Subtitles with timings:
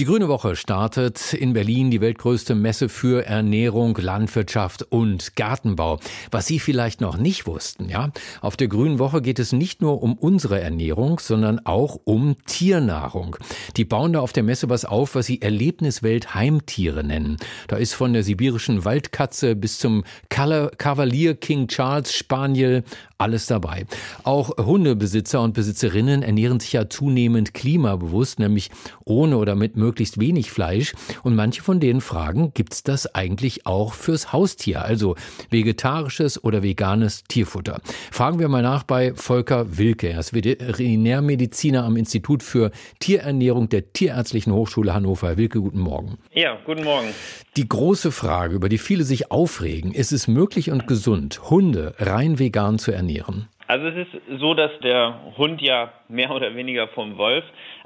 [0.00, 6.00] die Grüne Woche startet in Berlin die weltgrößte Messe für Ernährung, Landwirtschaft und Gartenbau.
[6.32, 8.10] Was Sie vielleicht noch nicht wussten, ja?
[8.40, 13.36] Auf der Grünen Woche geht es nicht nur um unsere Ernährung, sondern auch um Tiernahrung.
[13.76, 17.36] Die bauen da auf der Messe was auf, was sie Erlebniswelt Heimtiere nennen.
[17.68, 22.82] Da ist von der sibirischen Waldkatze bis zum Kavalier King Charles Spaniel
[23.16, 23.86] alles dabei.
[24.24, 28.70] Auch Hundebesitzer und Besitzerinnen ernähren sich ja zunehmend klimabewusst, nämlich
[29.04, 30.94] ohne oder mit möglichst wenig Fleisch.
[31.22, 35.14] Und manche von denen fragen, gibt's das eigentlich auch fürs Haustier, also
[35.50, 37.80] vegetarisches oder veganes Tierfutter?
[38.10, 40.08] Fragen wir mal nach bei Volker Wilke.
[40.08, 45.28] Er ist Veterinärmediziner am Institut für Tierernährung der Tierärztlichen Hochschule Hannover.
[45.28, 46.18] Herr Wilke, guten Morgen.
[46.32, 47.08] Ja, guten Morgen.
[47.56, 52.38] Die große Frage, über die viele sich aufregen, ist es möglich und gesund, Hunde rein
[52.38, 53.48] vegan zu ernähren?
[53.66, 57.44] Also es ist so, dass der Hund ja mehr oder weniger vom Wolf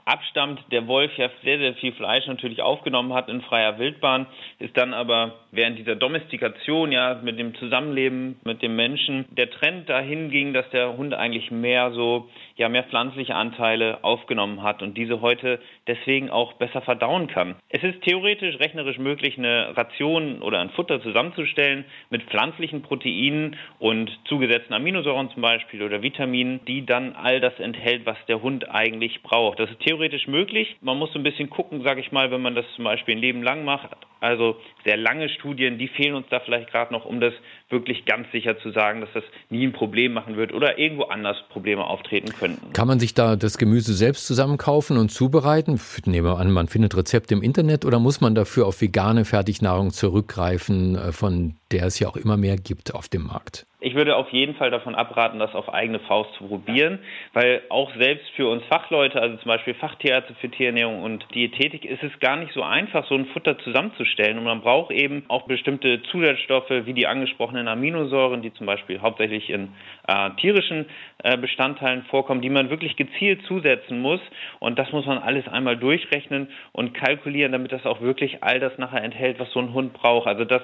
[0.08, 4.26] abstammt, der Wolf ja sehr, sehr viel Fleisch natürlich aufgenommen hat in freier Wildbahn,
[4.58, 9.88] ist dann aber während dieser Domestikation, ja, mit dem Zusammenleben mit dem Menschen, der Trend
[9.88, 14.96] dahin ging, dass der Hund eigentlich mehr so, ja, mehr pflanzliche Anteile aufgenommen hat und
[14.96, 17.56] diese heute deswegen auch besser verdauen kann.
[17.68, 24.10] Es ist theoretisch, rechnerisch möglich, eine Ration oder ein Futter zusammenzustellen mit pflanzlichen Proteinen und
[24.24, 29.22] zugesetzten Aminosäuren zum Beispiel oder Vitaminen, die dann all das enthält, was der Hund eigentlich
[29.22, 29.58] braucht.
[29.60, 30.76] Das ist theoretisch möglich.
[30.80, 33.20] Man muss so ein bisschen gucken, sage ich mal, wenn man das zum Beispiel ein
[33.20, 34.07] Leben lang macht.
[34.20, 37.34] Also sehr lange Studien, die fehlen uns da vielleicht gerade noch, um das
[37.68, 41.36] wirklich ganz sicher zu sagen, dass das nie ein Problem machen wird oder irgendwo anders
[41.50, 42.72] Probleme auftreten könnten.
[42.72, 45.80] Kann man sich da das Gemüse selbst zusammenkaufen und zubereiten?
[46.06, 49.90] Nehmen wir an, man findet Rezepte im Internet oder muss man dafür auf vegane Fertignahrung
[49.90, 53.66] zurückgreifen, äh, von der es ja auch immer mehr gibt auf dem Markt?
[53.80, 56.98] Ich würde auf jeden Fall davon abraten, das auf eigene Faust zu probieren,
[57.32, 62.02] weil auch selbst für uns Fachleute, also zum Beispiel Fachtierärzte für Tierernährung und Diätetik, ist
[62.02, 64.36] es gar nicht so einfach, so ein Futter zusammenzustellen.
[64.36, 69.48] Und man braucht eben auch bestimmte Zusatzstoffe, wie die angesprochenen Aminosäuren, die zum Beispiel hauptsächlich
[69.48, 69.68] in
[70.08, 70.86] äh, tierischen
[71.22, 74.20] äh, Bestandteilen vorkommen, die man wirklich gezielt zusetzen muss.
[74.58, 78.76] Und das muss man alles einmal durchrechnen und kalkulieren, damit das auch wirklich all das
[78.76, 80.26] nachher enthält, was so ein Hund braucht.
[80.26, 80.62] Also das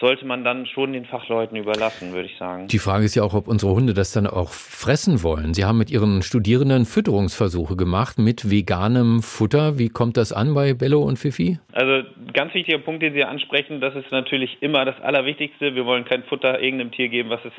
[0.00, 2.68] sollte man dann schon den Fachleuten überlassen, würde ich sagen.
[2.68, 5.54] Die Frage ist ja auch, ob unsere Hunde das dann auch fressen wollen.
[5.54, 9.78] Sie haben mit Ihren Studierenden Fütterungsversuche gemacht mit veganem Futter.
[9.78, 11.58] Wie kommt das an bei Bello und Fifi?
[11.72, 15.74] Also ganz wichtiger Punkt, den Sie ansprechen, das ist natürlich immer das Allerwichtigste.
[15.74, 17.52] Wir wollen kein Futter irgendeinem Tier geben, was, es,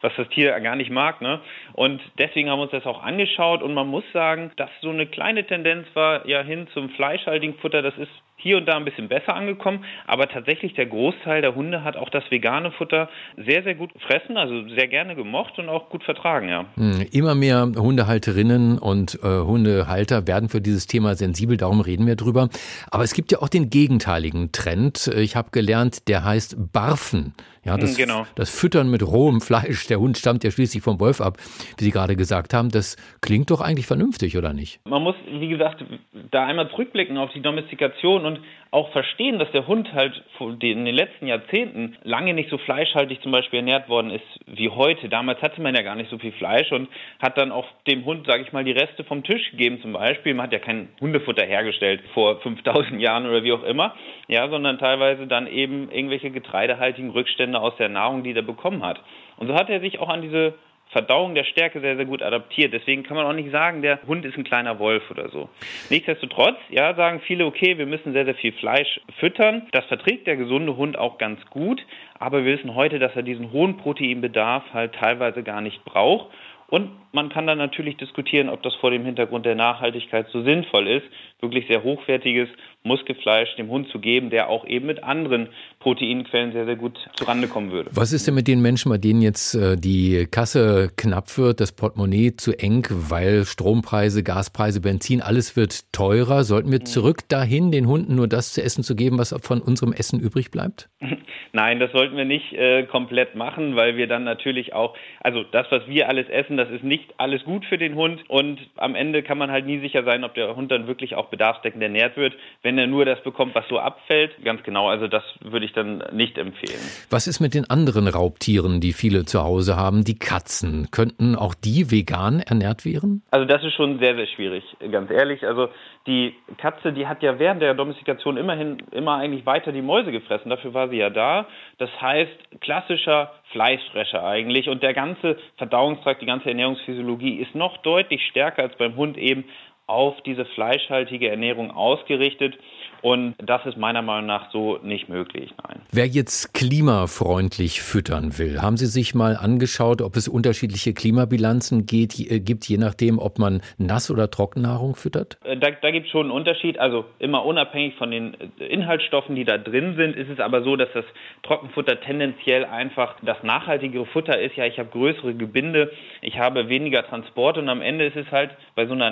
[0.00, 1.20] was das Tier gar nicht mag.
[1.20, 1.40] Ne?
[1.74, 5.06] Und deswegen haben wir uns das auch angeschaut und man muss sagen, dass so eine
[5.06, 7.82] kleine Tendenz war ja hin zum fleischhaltigen Futter.
[7.82, 8.10] Das ist
[8.42, 12.10] hier und da ein bisschen besser angekommen, aber tatsächlich der Großteil der Hunde hat auch
[12.10, 16.48] das vegane Futter sehr, sehr gut gefressen, also sehr gerne gemocht und auch gut vertragen,
[16.48, 16.64] ja.
[16.74, 22.16] Hm, immer mehr Hundehalterinnen und äh, Hundehalter werden für dieses Thema sensibel, darum reden wir
[22.16, 22.48] drüber.
[22.90, 25.08] Aber es gibt ja auch den gegenteiligen Trend.
[25.16, 27.34] Ich habe gelernt, der heißt Barfen.
[27.64, 28.26] Ja, das, genau.
[28.34, 31.36] das Füttern mit rohem Fleisch, der Hund stammt ja schließlich vom Wolf ab,
[31.78, 34.80] wie Sie gerade gesagt haben, das klingt doch eigentlich vernünftig, oder nicht?
[34.84, 35.84] Man muss, wie gesagt,
[36.32, 38.31] da einmal zurückblicken auf die Domestikation und
[38.70, 43.30] auch verstehen, dass der Hund halt in den letzten Jahrzehnten lange nicht so fleischhaltig zum
[43.30, 45.08] Beispiel ernährt worden ist wie heute.
[45.08, 46.88] Damals hatte man ja gar nicht so viel Fleisch und
[47.20, 50.32] hat dann auch dem Hund, sage ich mal, die Reste vom Tisch gegeben zum Beispiel.
[50.32, 53.94] Man hat ja kein Hundefutter hergestellt vor 5000 Jahren oder wie auch immer,
[54.28, 59.00] ja, sondern teilweise dann eben irgendwelche getreidehaltigen Rückstände aus der Nahrung, die er bekommen hat.
[59.36, 60.54] Und so hat er sich auch an diese
[60.92, 62.72] Verdauung der Stärke sehr, sehr gut adaptiert.
[62.72, 65.48] Deswegen kann man auch nicht sagen, der Hund ist ein kleiner Wolf oder so.
[65.88, 69.66] Nichtsdestotrotz, ja, sagen viele, okay, wir müssen sehr, sehr viel Fleisch füttern.
[69.72, 71.84] Das verträgt der gesunde Hund auch ganz gut.
[72.18, 76.30] Aber wir wissen heute, dass er diesen hohen Proteinbedarf halt teilweise gar nicht braucht.
[76.68, 80.88] Und man kann dann natürlich diskutieren, ob das vor dem Hintergrund der Nachhaltigkeit so sinnvoll
[80.88, 81.04] ist,
[81.40, 82.48] wirklich sehr hochwertiges
[82.84, 85.48] Muskelfleisch dem Hund zu geben, der auch eben mit anderen
[85.78, 87.90] Proteinquellen sehr, sehr gut zurande kommen würde.
[87.92, 91.72] Was ist denn mit den Menschen, bei denen jetzt äh, die Kasse knapp wird, das
[91.72, 96.44] Portemonnaie zu eng, weil Strompreise, Gaspreise, Benzin, alles wird teurer?
[96.44, 99.92] Sollten wir zurück dahin, den Hunden nur das zu essen zu geben, was von unserem
[99.92, 100.88] Essen übrig bleibt?
[101.52, 105.66] Nein, das sollten wir nicht äh, komplett machen, weil wir dann natürlich auch, also das,
[105.70, 109.22] was wir alles essen, das ist nicht alles gut für den Hund und am Ende
[109.22, 112.34] kann man halt nie sicher sein, ob der Hund dann wirklich auch bedarfsdeckend ernährt wird,
[112.62, 114.32] wenn wenn er nur das bekommt, was so abfällt.
[114.44, 116.80] Ganz genau, also das würde ich dann nicht empfehlen.
[117.10, 120.04] Was ist mit den anderen Raubtieren, die viele zu Hause haben?
[120.04, 120.88] Die Katzen.
[120.90, 123.22] Könnten auch die vegan ernährt werden?
[123.30, 125.46] Also das ist schon sehr, sehr schwierig, ganz ehrlich.
[125.46, 125.68] Also
[126.06, 130.48] die Katze, die hat ja während der Domestikation immerhin immer eigentlich weiter die Mäuse gefressen.
[130.48, 131.46] Dafür war sie ja da.
[131.76, 134.70] Das heißt, klassischer Fleischfresser eigentlich.
[134.70, 139.44] Und der ganze Verdauungstrakt, die ganze Ernährungsphysiologie ist noch deutlich stärker als beim Hund eben
[139.86, 142.54] auf diese fleischhaltige Ernährung ausgerichtet.
[143.02, 145.80] Und das ist meiner Meinung nach so nicht möglich, nein.
[145.90, 152.18] Wer jetzt klimafreundlich füttern will, haben Sie sich mal angeschaut, ob es unterschiedliche Klimabilanzen geht,
[152.20, 155.36] äh, gibt, je nachdem, ob man Nass- oder Trockennahrung füttert?
[155.42, 156.78] Äh, da, da gibt es schon einen Unterschied.
[156.78, 160.76] Also immer unabhängig von den äh, Inhaltsstoffen, die da drin sind, ist es aber so,
[160.76, 161.04] dass das
[161.42, 164.54] Trockenfutter tendenziell einfach das nachhaltigere Futter ist.
[164.54, 165.90] Ja, ich habe größere Gebinde,
[166.20, 169.10] ich habe weniger Transport und am Ende ist es halt bei so einer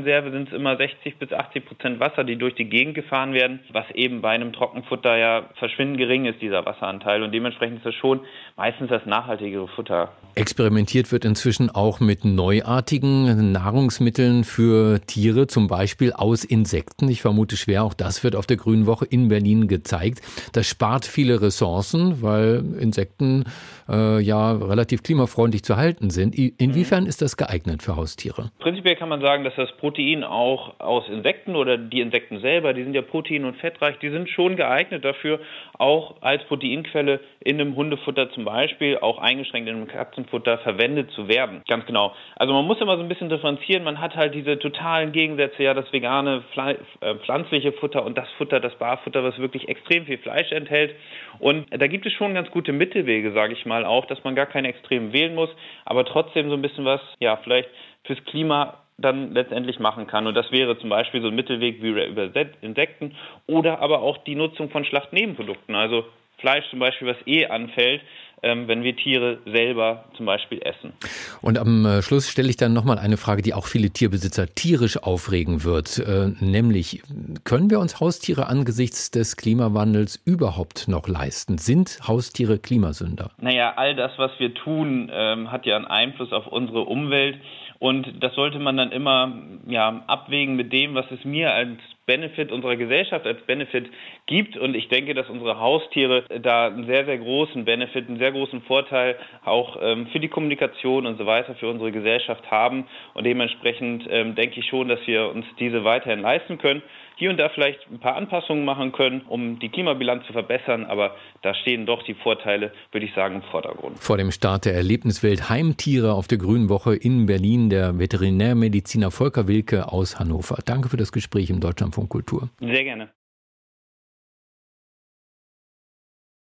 [0.00, 3.60] Nassfutterkonserve sind es immer 60 bis 80 Prozent Wasser, die durch die Gegend gefahren werden,
[3.72, 7.22] was eben bei einem Trockenfutter ja verschwindend gering ist, dieser Wasseranteil.
[7.22, 8.20] Und dementsprechend ist das schon
[8.56, 10.12] meistens das nachhaltigere Futter.
[10.34, 17.08] Experimentiert wird inzwischen auch mit neuartigen Nahrungsmitteln für Tiere, zum Beispiel aus Insekten.
[17.08, 20.20] Ich vermute schwer, auch das wird auf der Grünen Woche in Berlin gezeigt.
[20.52, 23.44] Das spart viele Ressourcen, weil Insekten
[23.88, 26.36] äh, ja relativ klimafreundlich zu halten sind.
[26.36, 28.50] Inwiefern ist das geeignet für Haustiere?
[28.60, 32.84] Prinzipiell kann man sagen, dass das Protein auch aus Insekten oder die Insekten selber, die
[32.84, 35.40] sind ja protein- und fettreich, die sind schon geeignet dafür,
[35.78, 41.26] auch als Proteinquelle in einem Hundefutter zum Beispiel, auch eingeschränkt in einem Katzenfutter verwendet zu
[41.26, 41.62] werden.
[41.66, 42.14] Ganz genau.
[42.36, 43.82] Also man muss immer so ein bisschen differenzieren.
[43.82, 48.60] Man hat halt diese totalen Gegensätze, ja, das vegane, äh, pflanzliche Futter und das Futter,
[48.60, 50.94] das Barfutter, was wirklich extrem viel Fleisch enthält.
[51.40, 54.46] Und da gibt es schon ganz gute Mittelwege, sage ich mal auch, dass man gar
[54.46, 55.50] keine Extremen wählen muss,
[55.84, 57.68] aber trotzdem so ein bisschen was, ja, vielleicht
[58.04, 60.26] fürs Klima dann letztendlich machen kann.
[60.26, 62.28] Und das wäre zum Beispiel so ein Mittelweg wie über
[62.60, 63.14] Insekten
[63.46, 65.74] oder aber auch die Nutzung von Schlachtnebenprodukten.
[65.74, 66.04] Also
[66.38, 68.00] Fleisch zum Beispiel, was eh anfällt,
[68.42, 70.94] ähm, wenn wir Tiere selber zum Beispiel essen.
[71.42, 74.96] Und am äh, Schluss stelle ich dann nochmal eine Frage, die auch viele Tierbesitzer tierisch
[74.96, 75.98] aufregen wird.
[75.98, 77.02] Äh, nämlich,
[77.44, 81.58] können wir uns Haustiere angesichts des Klimawandels überhaupt noch leisten?
[81.58, 83.30] Sind Haustiere Klimasünder?
[83.38, 87.38] Naja, all das, was wir tun, ähm, hat ja einen Einfluss auf unsere Umwelt.
[87.80, 89.32] Und das sollte man dann immer
[89.66, 93.88] ja, abwägen mit dem, was es mir als Benefit unserer Gesellschaft als Benefit
[94.26, 94.58] gibt.
[94.58, 98.60] Und ich denke, dass unsere Haustiere da einen sehr, sehr großen Benefit, einen sehr großen
[98.62, 99.16] Vorteil
[99.46, 102.86] auch ähm, für die Kommunikation und so weiter für unsere Gesellschaft haben.
[103.14, 106.82] Und dementsprechend ähm, denke ich schon, dass wir uns diese weiterhin leisten können
[107.20, 110.86] hier und da vielleicht ein paar Anpassungen machen können, um die Klimabilanz zu verbessern.
[110.86, 113.98] Aber da stehen doch die Vorteile, würde ich sagen, im Vordergrund.
[113.98, 119.46] Vor dem Start der Erlebniswelt Heimtiere auf der Grünen Woche in Berlin der Veterinärmediziner Volker
[119.46, 120.58] Wilke aus Hannover.
[120.64, 122.48] Danke für das Gespräch im Deutschlandfunk Kultur.
[122.58, 123.10] Sehr gerne.